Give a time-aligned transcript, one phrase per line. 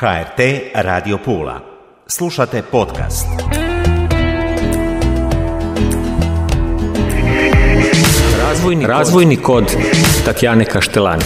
[0.00, 0.40] HRT
[0.74, 1.60] Radio Pula.
[2.06, 3.26] Slušate podcast.
[8.38, 9.64] Razvojni, Razvojni kod
[10.24, 11.22] Tatjane Kaštelani.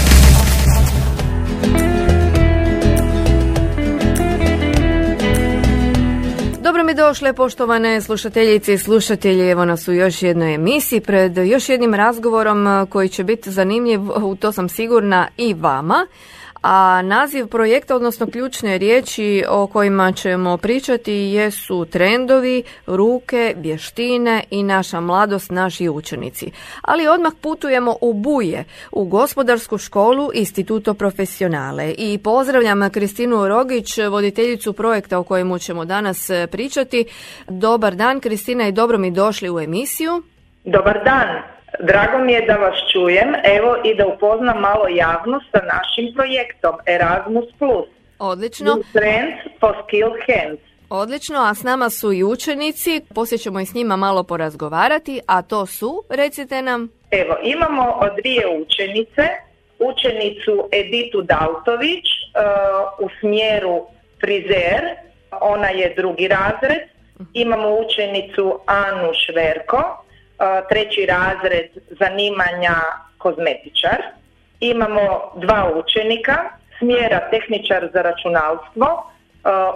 [6.62, 9.50] Dobro mi došle, poštovane slušateljice i slušatelji.
[9.50, 14.36] Evo nas u još jednoj emisiji pred još jednim razgovorom koji će biti zanimljiv, u
[14.36, 16.06] to sam sigurna i vama
[16.67, 24.63] a naziv projekta, odnosno ključne riječi o kojima ćemo pričati jesu trendovi, ruke, vještine i
[24.63, 26.50] naša mladost, naši učenici.
[26.82, 34.72] Ali odmah putujemo u Buje, u gospodarsku školu Instituto Profesionale i pozdravljam Kristinu Rogić, voditeljicu
[34.72, 37.05] projekta o kojemu ćemo danas pričati.
[37.48, 40.22] Dobar dan Kristina i dobro mi došli u emisiju.
[40.64, 41.53] Dobar dan.
[41.81, 46.75] Drago mi je da vas čujem, evo i da upoznam malo javnost sa našim projektom
[46.87, 47.45] Erasmus+.
[48.19, 48.78] Odlično.
[48.92, 50.61] Trend for skill hands.
[50.91, 55.42] Odlično, a s nama su i učenici, poslije ćemo i s njima malo porazgovarati, a
[55.42, 56.89] to su, recite nam.
[57.11, 59.22] Evo, imamo dvije učenice,
[59.78, 63.86] učenicu Editu Dautović uh, u smjeru
[64.20, 64.83] frizer,
[65.41, 66.83] ona je drugi razred,
[67.33, 70.03] imamo učenicu Anu Šverko,
[70.68, 72.77] treći razred zanimanja
[73.18, 74.02] kozmetičar.
[74.60, 76.36] Imamo dva učenika,
[76.78, 79.10] smjera tehničar za računalstvo,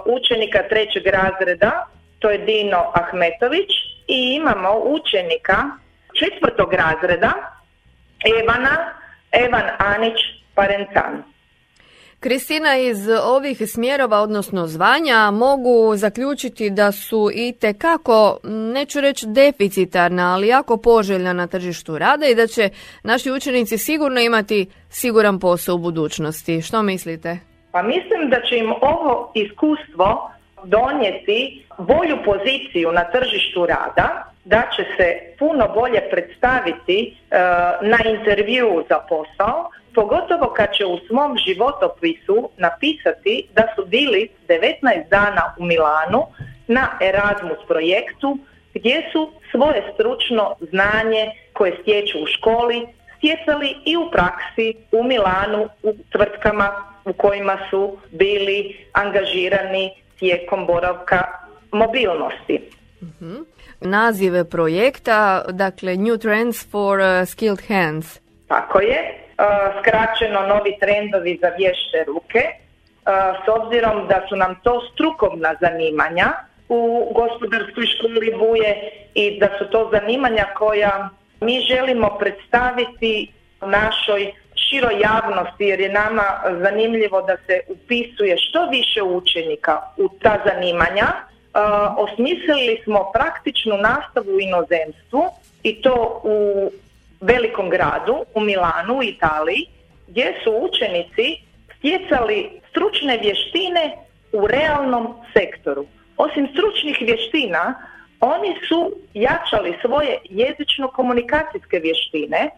[0.05, 1.85] učenika trećeg razreda,
[2.19, 3.69] to je Dino Ahmetović
[4.07, 5.57] i imamo učenika
[6.19, 7.31] četvrtog razreda,
[8.39, 8.75] Evana,
[9.31, 10.19] Evan Anić
[10.55, 11.23] Parencan.
[12.19, 20.33] Kristina, iz ovih smjerova, odnosno zvanja, mogu zaključiti da su i tekako, neću reći deficitarna,
[20.33, 22.69] ali jako poželjna na tržištu rada i da će
[23.03, 26.61] naši učenici sigurno imati siguran posao u budućnosti.
[26.61, 27.39] Što mislite?
[27.71, 30.31] Pa mislim da će im ovo iskustvo
[30.63, 37.37] donijeti bolju poziciju na tržištu rada, da će se puno bolje predstaviti e,
[37.81, 45.09] na intervju za posao, pogotovo kad će u svom životopisu napisati da su bili 19
[45.09, 46.25] dana u Milanu
[46.67, 48.37] na Erasmus projektu
[48.73, 55.69] gdje su svoje stručno znanje koje stječu u školi stjecali i u praksi u Milanu
[55.83, 56.69] u tvrtkama
[57.05, 61.23] u kojima su bili angažirani tijekom boravka
[61.71, 62.59] mobilnosti.
[63.01, 63.45] uh
[63.81, 68.19] Nazive projekta, dakle New Trends for uh, Skilled Hands.
[68.47, 69.28] Tako je,
[69.79, 72.43] skraćeno novi trendovi za vješte ruke,
[73.45, 76.27] s obzirom da su nam to strukovna zanimanja
[76.69, 81.09] u gospodarskoj školi Buje i da su to zanimanja koja
[81.41, 86.23] mi želimo predstaviti našoj široj javnosti jer je nama
[86.61, 91.07] zanimljivo da se upisuje što više učenika u ta zanimanja.
[91.97, 95.23] osmislili smo praktičnu nastavu u inozemstvu
[95.63, 96.71] i to u
[97.21, 99.65] velikom gradu, u Milanu, u Italiji,
[100.07, 101.37] gdje su učenici
[101.77, 103.97] stjecali stručne vještine
[104.31, 105.85] u realnom sektoru.
[106.17, 107.75] Osim stručnih vještina,
[108.19, 112.49] oni su jačali svoje jezično-komunikacijske vještine.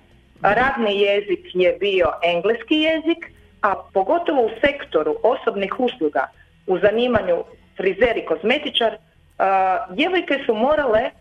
[0.42, 6.28] Radni jezik je bio engleski jezik, a pogotovo u sektoru osobnih usluga,
[6.68, 7.44] u zanimanju
[7.78, 8.98] frizer i kozmetičar,
[9.90, 11.12] djevojke su morale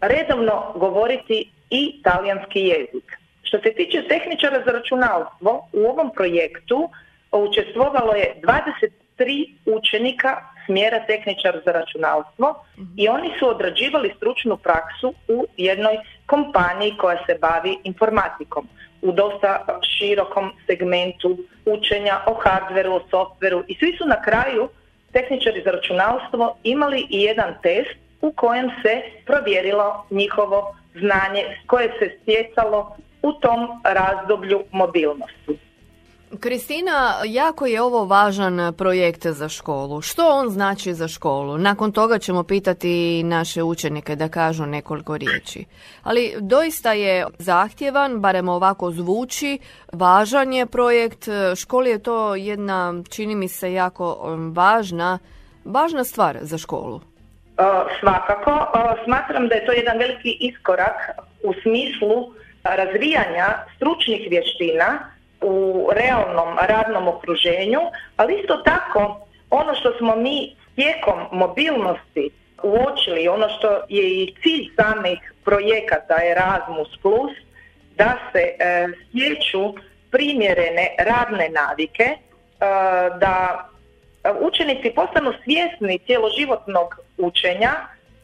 [0.00, 3.18] redovno govoriti i talijanski jezik.
[3.42, 6.90] Što se tiče tehničara za računalstvo, u ovom projektu
[7.32, 12.64] učestvovalo je 23 učenika smjera tehničar za računalstvo
[12.96, 18.68] i oni su odrađivali stručnu praksu u jednoj kompaniji koja se bavi informatikom
[19.02, 24.68] u dosta širokom segmentu učenja o hardveru, o softveru i svi su na kraju
[25.12, 32.18] tehničari za računalstvo imali i jedan test u kojem se provjerilo njihovo znanje koje se
[32.22, 35.58] stjecalo u tom razdoblju mobilnosti.
[36.40, 40.00] Kristina, jako je ovo važan projekt za školu.
[40.00, 41.58] Što on znači za školu?
[41.58, 45.64] Nakon toga ćemo pitati naše učenike da kažu nekoliko riječi.
[46.02, 49.58] Ali doista je zahtjevan, barem ovako zvuči,
[49.92, 51.28] važan je projekt.
[51.56, 55.18] Školi je to jedna, čini mi se, jako um, važna,
[55.64, 57.00] važna stvar za školu.
[58.00, 58.66] Svakako,
[59.04, 60.96] smatram da je to jedan veliki iskorak
[61.42, 62.32] u smislu
[62.64, 64.98] razvijanja stručnih vještina
[65.40, 67.80] u realnom radnom okruženju,
[68.16, 72.30] ali isto tako ono što smo mi tijekom mobilnosti
[72.62, 76.88] uočili, ono što je i cilj samih projekata Erasmus+,
[77.96, 79.74] da se e, stječu
[80.10, 82.16] primjerene radne navike, e,
[83.20, 83.68] da
[84.40, 87.72] učenici postanu svjesni cjeloživotnog učenja,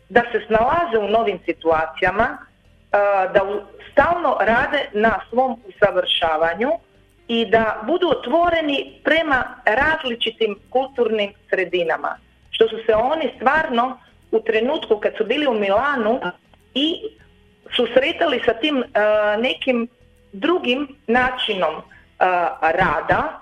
[0.09, 2.39] da se snalaze u novim situacijama,
[3.35, 3.41] da
[3.93, 6.71] stalno rade na svom usavršavanju
[7.29, 12.19] i da budu otvoreni prema različitim kulturnim sredinama.
[12.51, 13.99] Što su se oni stvarno
[14.31, 16.21] u trenutku kad su bili u Milanu
[16.75, 16.97] i
[17.77, 18.85] susretali sa tim
[19.39, 19.89] nekim
[20.33, 21.83] drugim načinom
[22.61, 23.41] rada,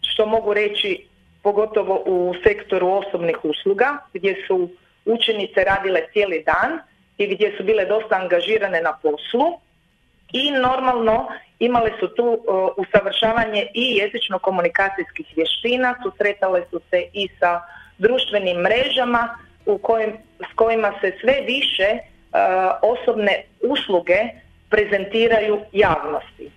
[0.00, 1.06] što mogu reći
[1.42, 4.68] pogotovo u sektoru osobnih usluga, gdje su
[5.06, 6.80] učenice radile cijeli dan
[7.18, 9.60] i gdje su bile dosta angažirane na poslu
[10.32, 17.60] i normalno imale su tu uh, usavršavanje i jezično-komunikacijskih vještina, susretale su se i sa
[17.98, 20.12] društvenim mrežama u kojim,
[20.50, 22.38] s kojima se sve više uh,
[22.82, 24.18] osobne usluge
[24.68, 26.50] prezentiraju javnosti.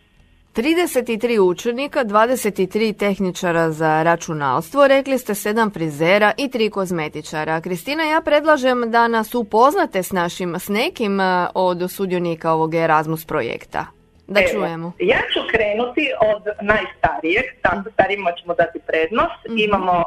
[0.59, 7.61] 33 učenika, 23 tehničara za računalstvo, rekli ste 7 frizera i 3 kozmetičara.
[7.61, 13.25] Kristina, ja predlažem da nas upoznate s našim, s nekim e, od sudionika ovog Erasmus
[13.25, 13.85] projekta.
[14.27, 14.91] Da Evo, čujemo.
[14.99, 19.39] Ja ću krenuti od najstarijeg, tako starijima ćemo dati prednost.
[19.49, 19.57] Mhm.
[19.57, 20.05] Imamo uh,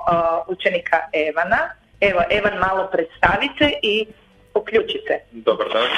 [0.49, 0.97] učenika
[1.29, 1.61] Evana.
[2.01, 4.07] Evo, Evan malo predstavite i
[4.55, 5.15] uključite.
[5.31, 5.93] Dobar dan, e,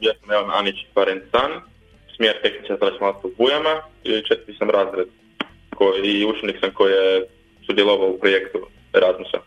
[0.00, 1.71] ja sam Evan Anić Parencan
[2.16, 3.74] smjer tehničar računalstva u Bujama
[4.04, 5.08] i četvrti sam razred
[5.76, 7.26] koji, i učenik sam koji je
[7.66, 8.58] sudjelovao u projektu
[8.92, 9.38] Erasmusa.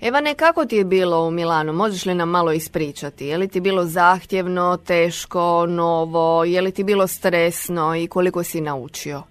[0.00, 1.72] Evane, kako ti je bilo u Milanu?
[1.72, 3.26] Možeš li nam malo ispričati?
[3.26, 6.44] Je li ti bilo zahtjevno, teško, novo?
[6.44, 9.22] Je li ti bilo stresno i koliko si naučio?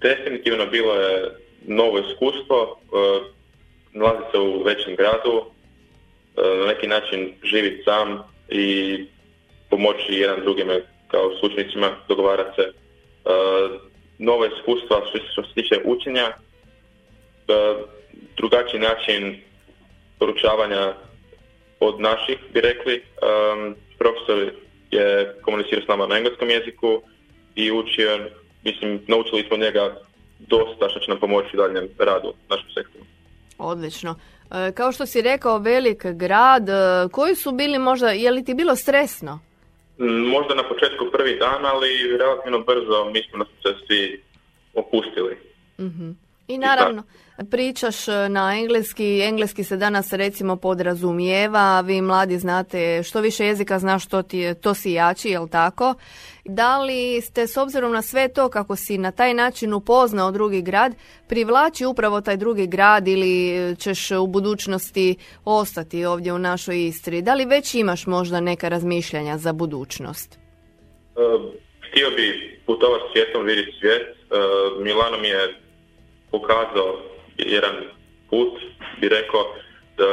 [0.00, 1.30] Definitivno bilo je
[1.66, 2.78] novo iskustvo.
[2.82, 2.96] E,
[3.92, 5.44] nalazi se u većem gradu.
[6.36, 9.04] E, na neki način živiti sam i
[9.70, 10.80] pomoći jedan drugime
[11.10, 12.68] kao s učenicima, dogovarati se.
[12.68, 13.80] Uh,
[14.18, 15.00] nova iskustva
[15.32, 17.88] što, se tiče učenja, uh,
[18.36, 19.40] drugačiji način
[20.18, 20.94] poručavanja
[21.80, 22.94] od naših, bi rekli.
[23.02, 24.52] Um, profesor
[24.90, 27.02] je komunicirao s nama na engleskom jeziku
[27.54, 28.30] i učio,
[28.64, 29.96] mislim, naučili smo njega
[30.38, 33.04] dosta što će nam pomoći u daljem radu našem sektoru.
[33.58, 34.14] Odlično.
[34.50, 36.66] E, kao što si rekao, velik grad,
[37.12, 39.40] koji su bili možda, je li ti bilo stresno?
[39.98, 44.22] Možda na početku prvi dan, ali relativno brzo da su se svi
[44.74, 45.36] opustili.
[45.78, 47.02] mm I naravno,
[47.50, 53.78] pričaš e, na engleski, engleski se danas recimo podrazumijeva, vi mladi znate što više jezika
[53.78, 55.94] znaš što ti to si jači, jel tako?
[56.44, 60.62] Da li ste s obzirom na sve to kako si na taj način upoznao drugi
[60.62, 60.94] grad,
[61.28, 67.22] privlači upravo taj drugi grad ili ćeš u budućnosti ostati ovdje u našoj Istri?
[67.22, 70.34] Da li već imaš možda neka razmišljanja za budućnost?
[70.34, 70.38] E,
[71.90, 74.02] htio bi putovati svijetom, vidjeti svijet.
[74.02, 74.14] E,
[74.82, 75.65] Milano mi je
[76.38, 76.88] pokazao
[77.36, 77.74] jedan
[78.30, 78.52] put,
[79.00, 79.42] bi rekao,
[79.96, 80.08] da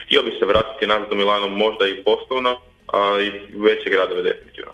[0.00, 2.60] htio bi se vratiti nazad do Milano možda i poslovno,
[2.92, 4.72] a i veće gradove definitivno.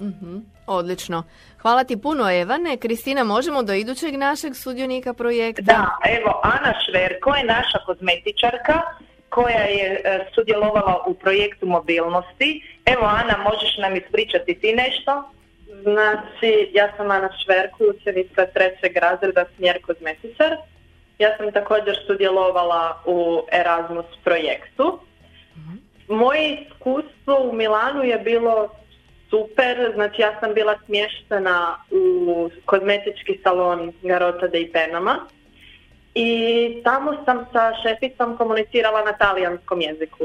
[0.00, 1.22] mm Odlično.
[1.62, 2.76] Hvala ti puno Evane.
[2.76, 5.62] Kristina, možemo do idućeg našeg sudionika projekta?
[5.62, 8.80] Da, evo Ana Šverko je naša kozmetičarka
[9.28, 12.62] koja je e, sudjelovala u projektu mobilnosti.
[12.86, 15.30] Evo Ana, možeš nam ispričati ti nešto?
[15.84, 20.56] Znači, ja sam Ana Šverku, učenica trećeg razreda smjer kozmetičar.
[21.18, 24.98] Ja sam također sudjelovala u Erasmus projektu.
[26.08, 28.68] Moje iskustvo u Milanu je bilo
[29.30, 35.16] super, znači ja sam bila smještena u kozmetički salon Garota de Ipenama
[36.14, 36.28] i
[36.84, 40.24] tamo sam sa šeficom komunicirala na talijanskom jeziku.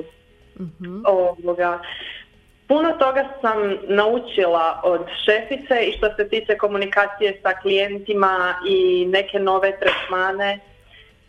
[0.60, 1.80] mm Ovoga.
[2.70, 3.58] Puno toga sam
[3.88, 10.60] naučila od šefice i što se tiče komunikacije sa klijentima i neke nove tretmane.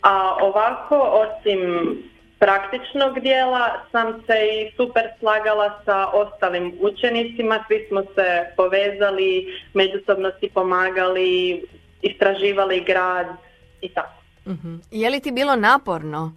[0.01, 1.59] A ovako, osim
[2.39, 7.63] praktičnog dijela, sam se i super slagala sa ostalim učenicima.
[7.67, 11.63] Svi smo se povezali, međusobno si pomagali,
[12.01, 13.27] istraživali grad
[13.81, 14.21] i tako.
[14.45, 16.33] uh Je li ti bilo naporno?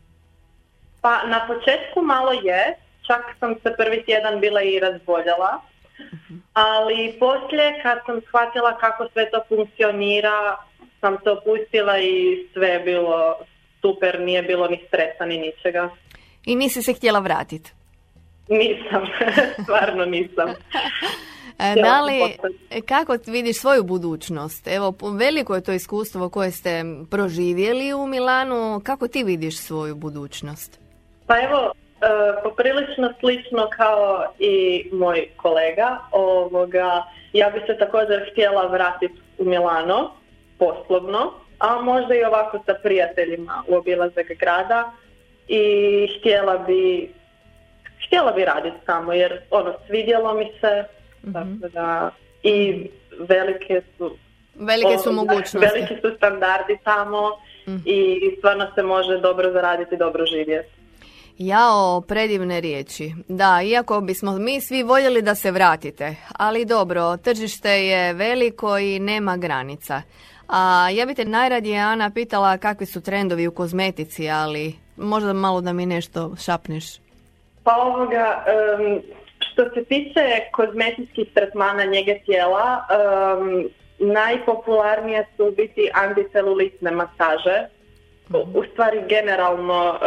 [1.01, 5.61] Pa na početku malo je, čak sam se prvi tjedan bila i razboljela.
[6.53, 10.57] Ali poslije kad sam shvatila kako sve to funkcionira,
[11.01, 13.35] sam se opustila i sve je bilo
[13.81, 15.91] super, nije bilo ni stresa ni ničega.
[16.47, 17.73] I nisi se htjela vratiti?
[18.49, 19.07] Nisam,
[19.63, 20.49] stvarno nisam.
[21.59, 22.37] E, da li,
[22.87, 24.67] kako vidiš svoju budućnost?
[24.67, 28.81] Evo, veliko je to iskustvo koje ste proživjeli u Milanu.
[28.85, 30.81] Kako ti vidiš svoju budućnost?
[31.27, 31.84] Pa evo, e,
[32.43, 35.99] poprilično slično kao i moj kolega.
[36.11, 40.11] Ovoga, ja bi se također htjela vratiti u Milano,
[40.59, 44.93] poslovno a možda i ovako sa prijateljima u obilazak grada
[45.49, 47.13] i htjela bi
[48.07, 50.85] htjela bi raditi tamo jer ono svidjelo mi se
[51.33, 52.11] tako da
[52.43, 52.87] i
[53.19, 54.17] velike su
[54.55, 55.59] Velike su mogućnosti.
[55.59, 57.31] veliki su standardi tamo
[57.85, 60.84] i stvarno se može dobro zaraditi, dobro živjeti.
[61.39, 63.13] Jao, predivne riječi.
[63.29, 68.99] Da, iako bismo mi svi voljeli da se vratite, ali dobro, tržište je veliko i
[68.99, 70.03] nema granica.
[70.49, 75.61] A ja bi te najradije, Ana, pitala kakvi su trendovi u kozmetici, ali možda malo
[75.61, 76.85] da mi nešto šapneš.
[77.65, 79.03] Pa ovoga, em,
[79.39, 80.21] što se tiče
[80.53, 87.67] kozmetičkih tretmana njege tijela, em, najpopularnije su biti anticelulitne masaže.
[88.55, 89.99] U- stvari generalno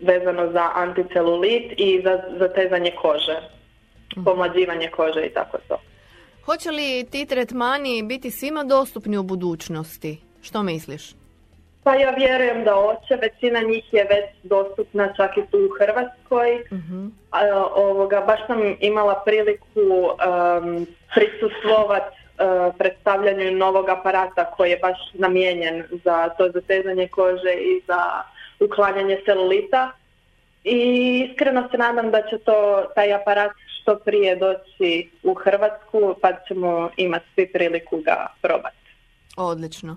[0.00, 3.40] vezano za anticelulit i za zatezanje kože,
[4.24, 5.78] pomlađivanje kože i tako to.
[6.44, 10.20] Hoće li ti tretmani biti svima dostupni u budućnosti?
[10.42, 11.14] Što misliš?
[11.84, 16.64] Pa ja vjerujem da hoće, većina njih je već dostupna čak i tu u Hrvatskoj.
[17.30, 24.98] A, ovoga, baš sam imala priliku um, prisustvovat uh, predstavljanju novog aparata koji je baš
[25.14, 28.22] namijenjen za to zatezanje kože i za
[28.60, 29.92] uklanjanje celulita.
[30.64, 30.78] I
[31.30, 36.90] iskreno se nadam da će to, taj aparat što prije doći u Hrvatsku pa ćemo
[36.96, 38.76] imati svi priliku ga probati.
[39.36, 39.96] Odlično.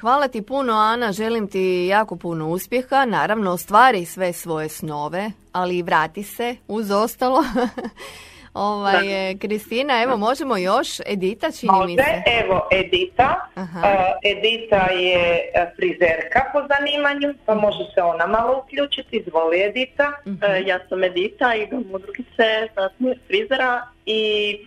[0.00, 1.12] Hvala ti puno, Ana.
[1.12, 3.04] Želim ti jako puno uspjeha.
[3.04, 7.44] Naravno, ostvari sve svoje snove, ali i vrati se uz ostalo.
[8.54, 11.00] ovaj, e, Kristina, evo, možemo još.
[11.06, 12.22] Edita, čini mi Može, se.
[12.44, 13.48] evo Edita.
[13.54, 13.80] Aha.
[13.88, 19.16] E, Edita je e, frizerka po zanimanju, pa može se ona malo uključiti.
[19.16, 20.12] Izvoli Edita.
[20.26, 24.58] E, ja sam Edita, idem u drugice za smjer frizera i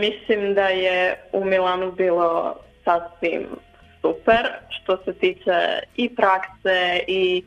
[0.00, 2.54] mislim da je u Milanu bilo
[2.84, 3.46] sasvim
[4.00, 7.44] super što se tiče i prakse i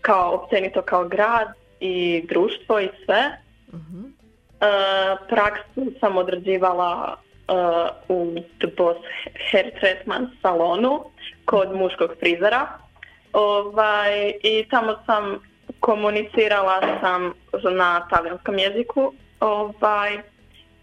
[0.00, 1.48] kao općenito kao grad
[1.80, 3.43] i društvo i sve.
[4.64, 7.52] E, praksu sam odrađivala e,
[8.08, 8.98] u The Boss
[9.50, 11.04] Hair Treatment salonu
[11.44, 12.68] kod muškog frizera.
[13.32, 15.38] Ovaj, I tamo sam
[15.80, 17.32] komunicirala sam
[17.76, 20.18] na talijanskom jeziku ovaj,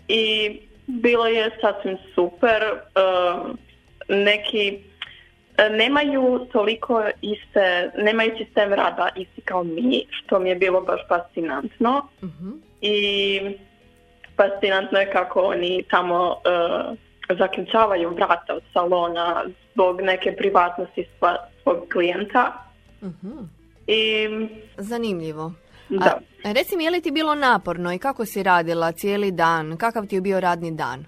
[0.08, 2.64] i bilo je sasvim super.
[2.64, 3.58] Um,
[4.10, 4.80] neki
[5.58, 11.02] e, nemaju toliko iste, nemaju sistem rada isti kao mi, što mi je bilo baš
[11.08, 12.08] fascinantno.
[12.82, 13.40] I
[14.42, 16.36] fascinantno je kako oni tamo
[17.30, 19.44] e, zaključavaju vrata od salona
[19.74, 21.08] zbog neke privatnosti
[21.64, 22.54] svog klijenta.
[23.88, 24.28] I
[24.78, 25.52] Zanimljivo.
[25.90, 26.20] Da.
[26.46, 29.78] A, reci mi, je li ti bilo naporno i kako si radila cijeli dan?
[29.78, 31.06] Kakav ti je bio radni dan?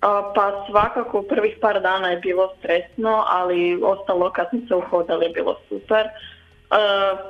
[0.00, 5.26] A, Pa svakako prvih par dana je bilo stresno, ali ostalo kad smo se uhodali
[5.26, 6.06] je bilo super.
[6.06, 6.10] E,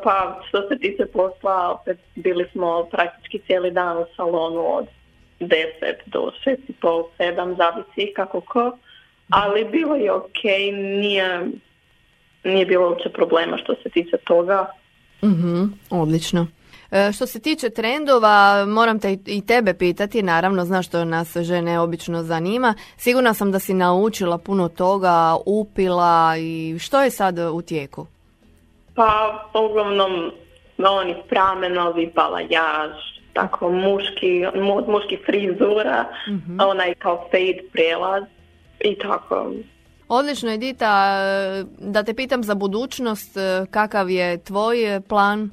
[0.05, 4.87] pa što se tiče posla, opet bili smo praktički cijeli dan u salonu od
[5.41, 5.57] 10
[6.07, 8.79] do 6 i pol, 7, zavisi kako ko.
[9.31, 10.43] Ali bilo je ok,
[11.01, 11.47] nije,
[12.45, 14.67] nije bilo uopće problema što se tiče toga.
[15.25, 16.47] Mhm, odlično.
[16.91, 21.37] E, Što se tiče trendova, moram te i- i tebe pitati, naravno, znaš što nas
[21.37, 22.75] žene obično zanima.
[22.97, 25.15] Sigurna sam da si naučila puno toga,
[25.47, 28.07] upila i što je sad u tijeku?
[28.95, 29.11] Pa
[29.71, 30.31] uglavnom
[30.79, 32.93] oni pramenovi, balajaž,
[33.33, 36.05] tako muški, mu, muški frizura,
[36.59, 38.25] onaj kao fade prijelaz
[38.81, 39.53] i tako.
[40.09, 41.19] Odlično, Edita,
[41.79, 43.37] da te pitam za budućnost,
[43.71, 45.51] kakav je tvoj plan?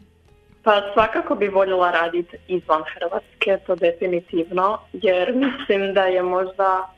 [0.64, 6.90] Pa svakako bi voljela raditi izvan Hrvatske, to definitivno, jer mislim da je možda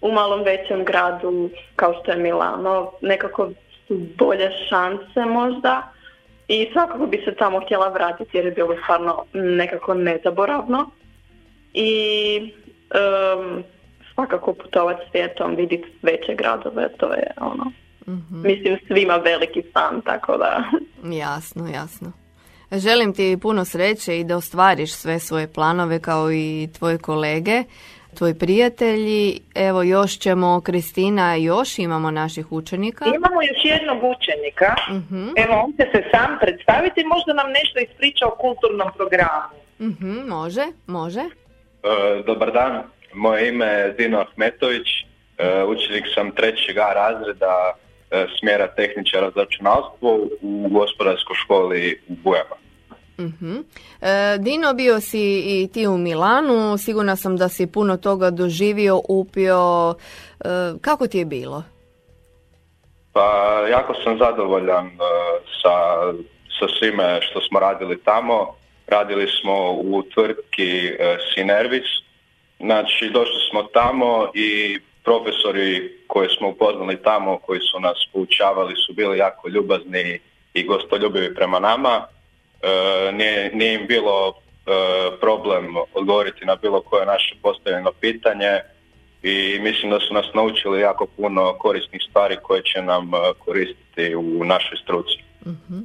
[0.00, 3.50] u malom većem gradu kao što je Milano nekako
[3.86, 5.93] su bolje šanse možda
[6.48, 10.90] i svakako bi se tamo htjela vratiti jer je bilo stvarno nekako nezaboravno.
[11.72, 12.36] I
[12.94, 13.64] em,
[14.14, 17.72] svakako putovati svijetom, vidjeti veće gradove, to je ono,
[18.30, 20.64] mislim svima veliki san, tako da.
[21.16, 22.12] Jasno, jasno.
[22.70, 27.64] Želim ti puno sreće i da ostvariš sve svoje planove kao i tvoje kolege,
[28.14, 29.40] tvoji prijatelji.
[29.54, 33.04] Evo još ćemo, Kristina, još imamo naših učenika.
[33.04, 34.74] Imamo još jednog učenika.
[34.90, 35.28] Mhm.
[35.36, 39.56] Evo, on će se sam predstaviti i možda nam nešto ispriča o kulturnom programu.
[39.80, 41.20] Mhm, može, može.
[41.20, 42.82] E, Dobar dan,
[43.14, 44.88] moje ime je Dino Ahmetović,
[45.38, 47.74] e, učenik sam trećeg A razreda
[48.10, 52.63] e, smjera tehničara za računalstvo u gospodarskoj školi u Bujama.
[53.18, 53.56] Mhm.
[54.00, 59.00] E, Dino, bio si i ti u Milanu, sigurna sam da si puno toga doživio,
[59.08, 59.94] upio.
[60.40, 60.48] E,
[60.80, 61.62] kako ti je bilo?
[63.12, 64.90] Pa jako sam zadovoljan e,
[65.62, 65.74] sa,
[66.58, 68.54] sa svime što smo radili tamo.
[68.86, 71.88] Radili smo u tvrtki e, Sinervis.
[72.60, 78.92] Znači došli smo tamo i profesori koje smo upoznali tamo, koji su nas poučavali su
[78.92, 80.20] bili jako ljubazni
[80.54, 82.06] i gostoljubivi prema nama.
[82.64, 84.34] E, nije, nije im bilo
[85.20, 88.60] problem odgovoriti na bilo koje naše postavljeno pitanje
[89.22, 94.14] i mislim da su nas naučili jako puno korisnih stvari koje će nam e, koristiti
[94.14, 95.18] u našoj struci.
[95.46, 95.78] uh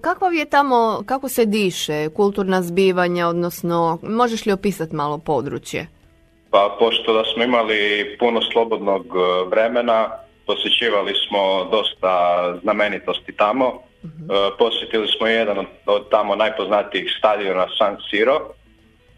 [0.00, 5.86] Kako je tamo, kako se diše, kulturna zbivanja, odnosno možeš li opisati malo područje?
[6.50, 10.10] Pa pošto da smo imali puno slobodnog e, vremena,
[10.46, 12.12] posjećivali smo dosta
[12.62, 13.82] znamenitosti tamo.
[14.06, 18.56] Uh Posjetili smo jedan od tamo najpoznatijih stadiona San Siro,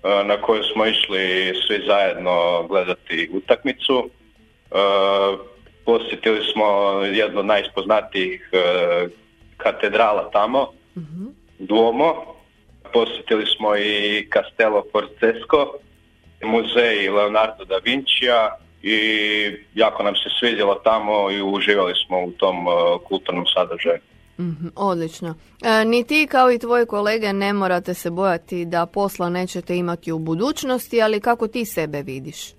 [0.02, 4.11] E, na koju smo išli svi zajedno gledati utakmicu.
[4.71, 4.75] E,
[5.85, 6.66] posjetili smo
[7.02, 8.59] jednu od najspoznatijih e,
[9.57, 10.73] katedrala tamo,
[11.59, 12.14] Duomo.
[12.92, 15.73] Posjetili smo i Castello Forzesco,
[16.42, 18.99] muzej Leonardo da Vincija i
[19.75, 22.57] jako nam se svidjelo tamo i uživali smo u tom
[23.09, 23.99] kulturnom sadržaju.
[24.38, 25.35] Mm, odlično.
[25.62, 30.12] E, ni ti kao i tvoje kolege ne morate se bojati da posla nećete imati
[30.12, 32.52] u budućnosti, ali kako ti sebe vidiš?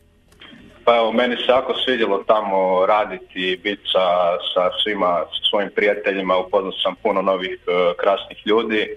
[0.85, 4.05] Pa evo, meni se jako svidjelo tamo raditi, biti sa,
[4.53, 8.95] sa svima, sa svojim prijateljima, upoznao sam puno novih e, krasnih ljudi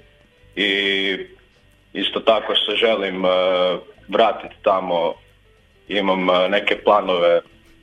[0.57, 0.73] i
[1.93, 3.31] isto tako se želim uh,
[4.09, 5.15] vratiti tamo,
[5.89, 7.41] imam neke planove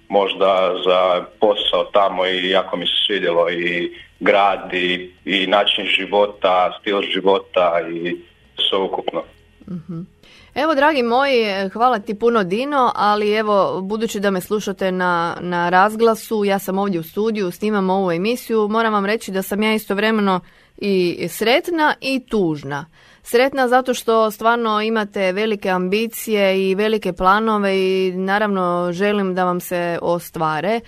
[0.10, 6.78] možda za posao tamo i jako mi se svidjelo i grad i, i način života,
[6.82, 8.18] stil života i
[8.70, 9.24] sve ukupno.
[9.68, 10.01] Mhm.
[10.56, 15.70] Evo, dragi moji, hvala ti puno Dino, ali evo, budući da me slušate na, na
[15.70, 19.74] razglasu, ja sam ovdje u studiju, snimam ovu emisiju, moram vam reći da sam ja
[19.74, 20.39] istovremeno
[20.78, 22.86] i sretna i tužna.
[23.24, 29.60] Sretna zato što stvarno imate velike ambicije i velike planove i naravno želim da vam
[29.60, 30.79] se ostvare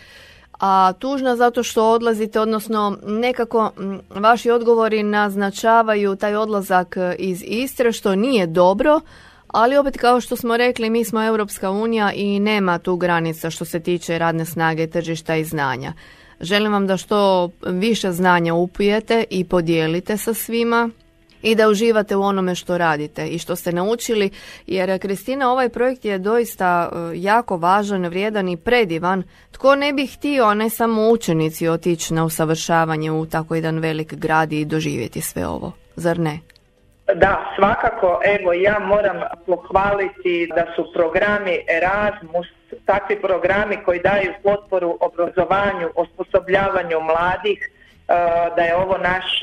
[0.61, 3.71] a tužna zato što odlazite, odnosno nekako
[4.09, 9.01] vaši odgovori naznačavaju taj odlazak iz Istre, što nije dobro,
[9.47, 13.65] ali opet kao što smo rekli, mi smo Europska unija i nema tu granica što
[13.65, 15.93] se tiče radne snage, tržišta i znanja.
[16.39, 20.89] Želim vam da što više znanja upijete i podijelite sa svima,
[21.41, 24.29] i da uživate u onome što radite i što ste naučili
[24.67, 29.23] jer Kristina ovaj projekt je doista e, jako važan, vrijedan i predivan.
[29.51, 34.53] Tko ne bi htio, ne samo učenici otići na usavršavanje u tako jedan velik grad
[34.53, 36.39] i doživjeti sve ovo, zar ne?
[37.15, 42.47] Da, svakako, evo ja moram pohvaliti da su programi Erasmus,
[42.85, 47.70] takvi programi koji daju potporu obrazovanju, osposobljavanju mladih,
[48.55, 49.39] da je ovo naš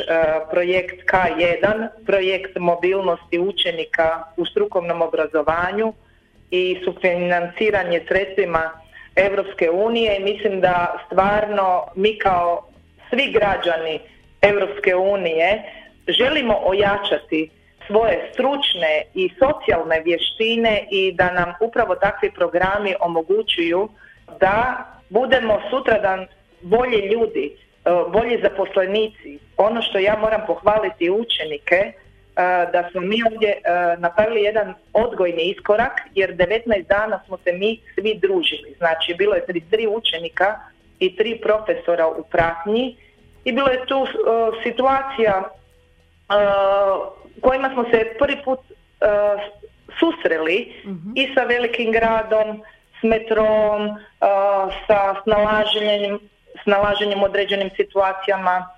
[0.50, 5.92] projekt K1, projekt mobilnosti učenika u strukovnom obrazovanju
[6.50, 8.70] i sufinanciranje sredstvima
[9.16, 10.16] Europske unije.
[10.16, 12.68] I mislim da stvarno mi kao
[13.10, 14.00] svi građani
[14.42, 15.62] Europske unije
[16.08, 17.50] želimo ojačati
[17.86, 23.88] svoje stručne i socijalne vještine i da nam upravo takvi programi omogućuju
[24.40, 26.26] da budemo sutradan
[26.62, 29.38] bolji ljudi, E, bolji zaposlenici.
[29.56, 31.92] Ono što ja moram pohvaliti učenike, e,
[32.72, 33.60] da smo mi ovdje e,
[33.98, 38.74] napravili jedan odgojni iskorak, jer 19 dana smo se mi svi družili.
[38.78, 40.58] Znači, bilo je tri učenika
[40.98, 42.96] i tri profesora u pratnji
[43.44, 44.06] i bilo je tu
[44.62, 45.50] situacija
[47.40, 48.60] kojima smo se prvi put
[49.98, 51.10] susreli mhm.
[51.14, 52.62] i sa velikim gradom,
[53.00, 53.98] s metrom,
[54.86, 56.18] sa snalaženjem
[56.62, 58.68] snalaženjem određenim situacijama,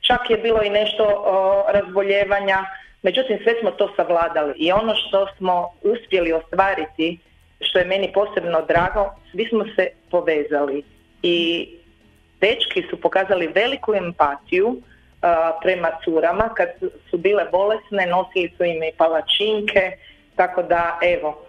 [0.00, 1.24] čak je bilo i nešto
[1.68, 2.64] razboljevanja,
[3.02, 7.18] međutim sve smo to savladali i ono što smo uspjeli ostvariti,
[7.60, 10.82] što je meni posebno drago, svi smo se povezali.
[11.22, 11.68] I
[12.40, 14.76] dečki su pokazali veliku empatiju
[15.62, 16.68] prema curama kad
[17.10, 19.92] su bile bolesne, nosili su im i palačinke,
[20.36, 21.46] tako da evo,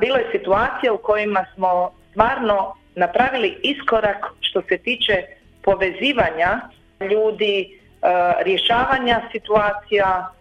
[0.00, 5.22] bilo je situacija u kojima smo stvarno napravili iskorak što se tiče
[5.62, 6.60] povezivanja
[7.00, 8.06] ljudi, e,
[8.42, 10.32] rješavanja situacija.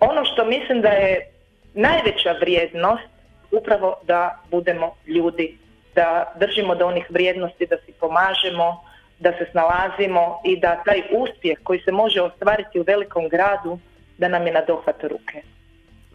[0.00, 1.30] Ono što mislim da je
[1.74, 3.08] najveća vrijednost
[3.50, 5.58] upravo da budemo ljudi,
[5.94, 8.84] da držimo do onih vrijednosti, da si pomažemo,
[9.18, 13.78] da se snalazimo i da taj uspjeh koji se može ostvariti u velikom gradu,
[14.18, 15.42] da nam je na dohvat ruke.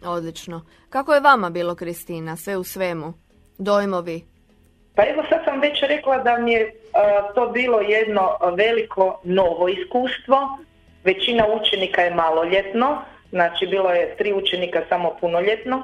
[0.04, 0.66] Odlično.
[0.90, 3.12] Kako je vama bilo, Kristina, sve u svemu?
[3.58, 4.33] Dojmovi?
[4.94, 6.72] Pa evo sad sam već rekla da mi je
[7.34, 10.58] to bilo jedno veliko novo iskustvo.
[11.04, 15.82] Većina učenika je maloljetno, znači bilo je tri učenika samo punoljetno.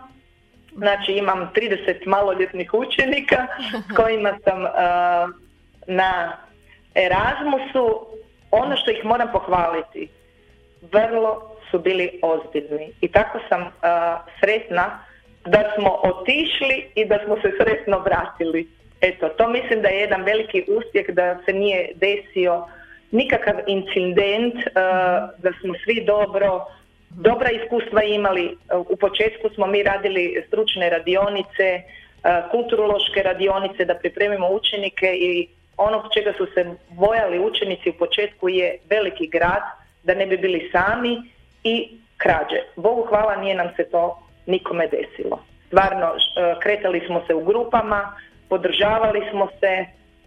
[0.76, 3.46] Znači imam 30 maloljetnih učenika
[3.90, 4.62] s kojima sam
[5.86, 6.36] na
[6.94, 8.06] Erasmusu.
[8.50, 10.08] Ono što ih moram pohvaliti,
[10.92, 13.72] vrlo su bili ozbiljni i tako sam
[14.40, 15.04] sretna
[15.44, 18.79] da smo otišli i da smo se sretno vratili.
[19.00, 22.66] Eto, to mislim da je jedan veliki uspjeh da se nije desio
[23.10, 24.54] nikakav incident,
[25.38, 26.66] da smo svi dobro,
[27.10, 28.56] dobra iskustva imali.
[28.88, 31.82] U početku smo mi radili stručne radionice,
[32.50, 38.78] kulturološke radionice da pripremimo učenike i onog čega su se bojali učenici u početku je
[38.90, 39.62] veliki grad,
[40.02, 41.16] da ne bi bili sami
[41.64, 42.60] i krađe.
[42.76, 45.44] Bogu hvala nije nam se to nikome desilo.
[45.66, 48.16] Stvarno, e, kretali smo se u grupama,
[48.50, 49.72] podržavali smo se,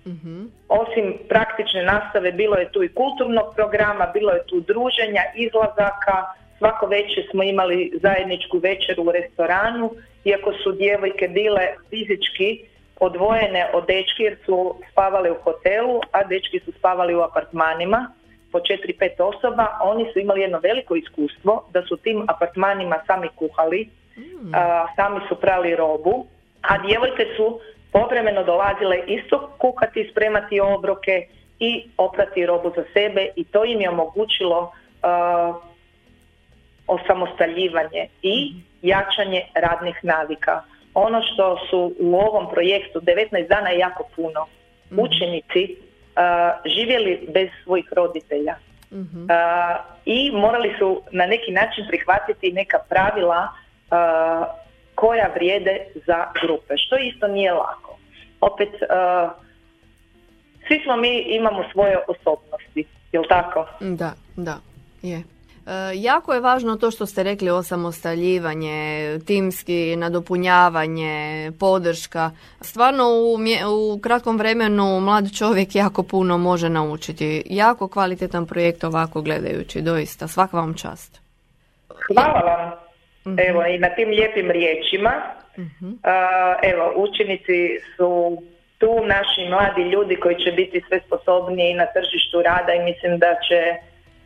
[0.08, 0.46] mhm.
[0.70, 6.18] osim praktične nastave bilo je tu i kulturnog programa, bilo je tu druženja, izlazaka,
[6.58, 9.92] svako večer smo imali zajedničku večeru u restoranu,
[10.26, 12.50] iako su djevojke bile fizički
[13.00, 18.12] odvojene od dečki jer su spavali u hotelu, a dečki su spavali u apartmanima
[18.52, 23.90] po 4-5 osoba, oni su imali jedno veliko iskustvo da su tim apartmanima sami kuhali,
[24.18, 24.52] mm.
[24.96, 26.26] sami su prali robu,
[26.62, 27.60] a djevojke su
[27.94, 31.28] povremeno dolazile isto kuhati, spremati obroke
[31.60, 34.72] i oprati robu za sebe i to im je omogućilo
[36.88, 40.62] osamostaljivanje i jačanje radnih navika.
[40.94, 44.46] Ono što su u ovom projektu 19 dana je jako puno.
[44.92, 45.00] Mhm.
[45.00, 45.76] Učenici
[46.66, 48.56] živjeli bez svojih roditelja
[48.92, 49.26] mhm.
[50.06, 53.48] i morali su na neki način prihvatiti neka pravila
[54.96, 57.83] koja vrijede za grupe, što isto nije lako.
[58.52, 58.70] Opet,
[60.68, 63.66] svi smo mi imamo svoje osobnosti, jel tako?
[63.80, 64.58] Da, da,
[65.02, 65.24] je.
[65.68, 72.32] E, jako je važno to što ste rekli osamostaljivanje, timski nadopunjavanje, podrška.
[72.62, 73.38] Stvarno u,
[73.94, 77.44] u kratkom vremenu mlad čovjek jako puno može naučiti.
[77.46, 80.28] Jako kvalitetan projekt ovako gledajući, doista.
[80.28, 81.22] Svaka vam čast.
[82.08, 82.72] Hvala vam.
[83.28, 83.40] Mhm.
[83.50, 85.12] Evo i na tim lijepim riječima.
[85.58, 85.94] Uh
[86.63, 88.38] evo, učenici su
[88.78, 93.32] tu naši mladi ljudi koji će biti sve sposobniji na tržištu rada i mislim da
[93.48, 93.60] će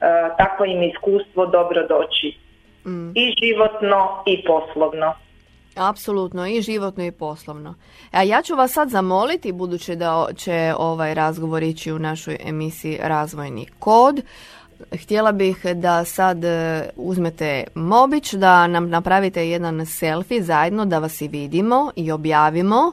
[0.02, 2.38] E, takvo im iskustvo dobro doći.
[2.86, 3.10] Mm.
[3.16, 5.14] I životno i poslovno.
[5.76, 7.76] Apsolutno i životno i poslovno.
[8.12, 13.00] A ja ću vas sad zamoliti, budući da će ovaj razgovor ići u našoj emisiji
[13.02, 14.22] Razvojni kod,
[15.04, 21.22] Htjela bih da sad e, uzmete mobić, da nam napravite jedan selfie zajedno, da vas
[21.22, 22.92] i vidimo i objavimo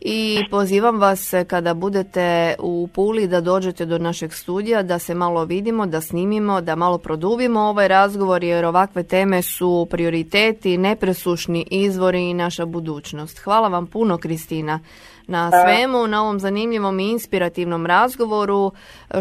[0.00, 5.44] i pozivam vas kada budete u Puli da dođete do našeg studija, da se malo
[5.44, 12.30] vidimo, da snimimo, da malo produbimo ovaj razgovor jer ovakve teme su prioriteti, nepresušni izvori
[12.30, 13.38] i naša budućnost.
[13.38, 14.80] Hvala vam puno Kristina
[15.26, 18.72] na svemu, na ovom zanimljivom i inspirativnom razgovoru.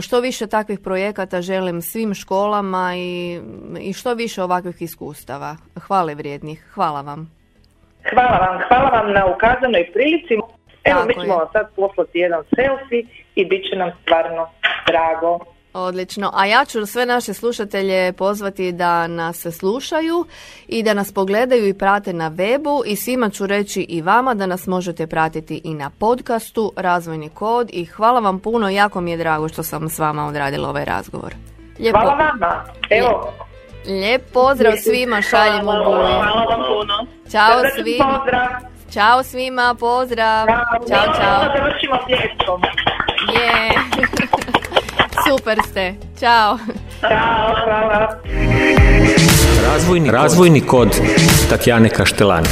[0.02, 3.42] Što više takvih projekata želim svim školama i,
[3.80, 5.56] i što više ovakvih iskustava.
[5.80, 6.72] Hvale vrijednih.
[6.74, 7.32] Hvala vam.
[8.14, 8.62] Hvala vam.
[8.68, 10.34] Hvala vam na ukazanoj prilici.
[10.84, 14.50] Evo, mi ćemo vam sad poslati jedan selfie i bit će nam stvarno
[14.88, 15.55] drago.
[15.78, 16.32] Odlično.
[16.34, 20.26] A ja ću sve naše slušatelje pozvati da nas slušaju
[20.68, 24.46] i da nas pogledaju i prate na webu i svima ću reći i vama da
[24.46, 29.18] nas možete pratiti i na podcastu Razvojni kod i hvala vam puno, jako mi je
[29.18, 31.36] drago što sam s vama odradila ovaj razgovor.
[31.80, 32.00] Lijepo.
[32.00, 32.64] Hvala vama.
[32.90, 33.34] Evo.
[33.88, 37.08] Lijep pozdrav svima, šaljemo Hvala vam puno.
[37.32, 38.20] Ćao svima.
[38.20, 38.48] Pozdrav.
[38.94, 40.48] Ćao svima, pozdrav.
[40.90, 41.44] Ćao, čao.
[41.56, 42.62] Završimo pjeskom.
[43.34, 43.72] Je.
[45.30, 45.94] Super ste.
[46.20, 46.58] Ćao.
[47.02, 48.20] Ćao, hvala.
[49.68, 51.00] Razvojni, Razvojni kod
[51.50, 52.48] Tatjane Kaštelani.